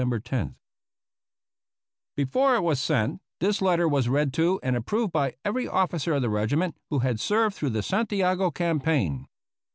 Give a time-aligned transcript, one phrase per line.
[0.01, 0.59] 269 APPENDIX
[2.15, 6.15] B [Before it was sent, this letter was read to and ai^roved by every officer
[6.15, 9.27] of the regiment who had served through the Santiago campaign.